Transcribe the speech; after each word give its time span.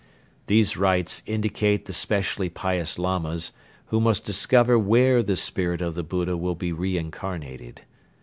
These 0.47 0.77
rites 0.77 1.21
indicate 1.27 1.85
the 1.85 1.93
specially 1.93 2.49
pious 2.49 2.97
Lamas 2.97 3.51
who 3.89 4.01
must 4.01 4.25
discover 4.25 4.79
where 4.79 5.21
the 5.21 5.35
Spirit 5.35 5.79
of 5.79 5.93
the 5.93 6.01
Buddha 6.01 6.35
will 6.35 6.55
be 6.55 6.71
re 6.73 6.97
incarnated. 6.97 7.83